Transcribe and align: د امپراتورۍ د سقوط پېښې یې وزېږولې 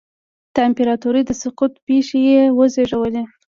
د 0.53 0.55
امپراتورۍ 0.67 1.21
د 1.25 1.31
سقوط 1.41 1.73
پېښې 1.87 2.19
یې 2.29 2.41
وزېږولې 2.57 3.23